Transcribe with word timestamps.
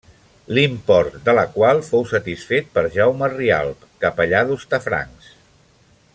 L'import 0.57 1.17
de 1.27 1.35
la 1.39 1.43
qual 1.57 1.81
fou 1.89 2.07
satisfet 2.13 2.73
per 2.79 2.85
Jaume 2.97 3.29
Rialp, 3.35 3.85
capellà 4.07 4.43
d'Hostafrancs. 4.49 5.31